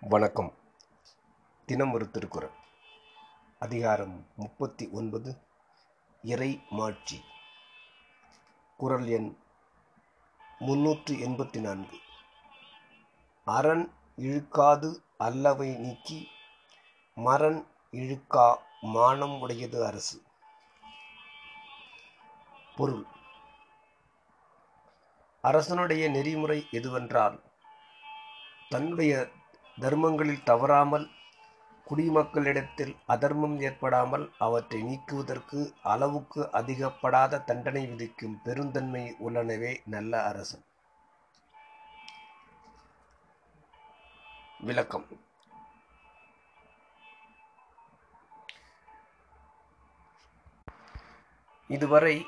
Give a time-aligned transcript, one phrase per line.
[0.00, 0.52] வணக்கம்.
[1.66, 2.50] தினம் ஒரு திருக்குறள்.
[3.58, 5.36] அதிகாரம் முப்பத்தி ஒன்பது.
[6.22, 7.24] இறை மாட்சி.
[8.76, 9.36] குறள் எண்
[10.58, 11.98] முன்னூற்று எண்பத்தி நான்கு.
[13.44, 16.28] அரண் இழுக்காது அல்லவை நீக்கி
[17.14, 20.22] மரண் இழுக்கா மானம் உடையது அரசு.
[22.76, 23.04] பொருள்.
[25.42, 27.40] அரசனுடைய நெறிமுறை எதுவென்றால்
[28.68, 29.30] தன்னுடைய
[29.80, 31.10] தர்மங்களில் தவறாமல்
[31.88, 40.64] குடிமக்களிடத்தில் அதர்மம் ஏற்படாமல் அவற்றை நீக்குவதற்கு அளவுக்கு அதிகப்படாத தண்டனை விதிக்கும் பெருந்தன்மை உள்ளனவே நல்ல அரசன்.
[44.58, 45.06] விளக்கம்.
[51.68, 52.26] இதுவரை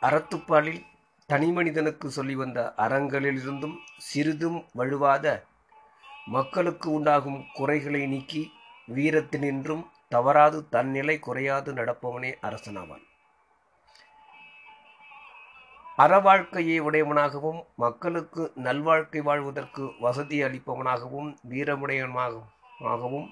[0.00, 0.82] அறத்துப்பாலில்
[1.28, 5.44] தனிமனிதனுக்கு சொல்லி வந்த அறங்களிலிருந்தும் சிறிதும் வழுவாத
[6.26, 8.42] மக்களுக்கு உண்டாகும் குறைகளை நீக்கி
[8.88, 13.04] வீரத்தினின்றும் தவறாது தன்னிலை குறையாது நடப்பவனே அரசனாவான்.
[15.98, 23.28] அறவாழ்க்கையை உடையவனாகவும் மக்களுக்கு நல்வாழ்க்கை வாழ்வதற்கு வசதி அளிப்பவனாகவும் வீரமுடையவனாகவும்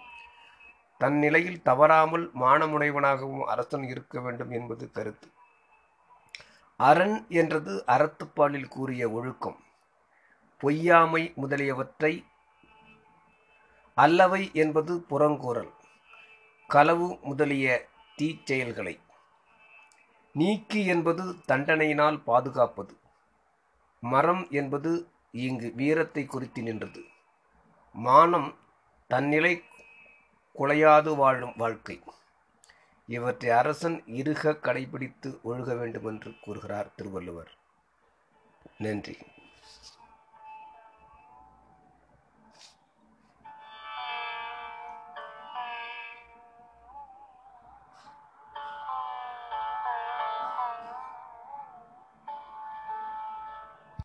[0.99, 5.29] தன் நிலையில் தவறாமல் மானமுடையவனாகவும் அரசன் இருக்க வேண்டும் என்பது கருத்து.
[6.77, 9.59] அரண் என்றது அறத்துப்பாலில் கூறிய ஒழுக்கம்.
[10.59, 12.25] பொய்யாமை முதலியவற்றை
[14.01, 15.73] அல்லவை என்பது புறங்கூறல்.
[16.67, 17.87] களவு முதலிய
[18.19, 19.01] தீச்செயல்களை.
[20.33, 22.97] நீக்கி என்பது தண்டனையினால் பாதுகாப்பது.
[24.01, 27.05] மரம் என்பது இங்கு வீரத்தை குறித்து நின்றது.
[27.93, 28.55] மானம்
[29.09, 29.63] தன்னிலை
[30.59, 32.03] குலையாது வாழும் வாழ்க்கை.
[33.07, 37.51] இவற்றை அரசன் இருக கடைபிடித்து ஒழுக வேண்டுமென்று கூறுகிறார் திருவள்ளுவர்.
[38.79, 39.17] நன்றி.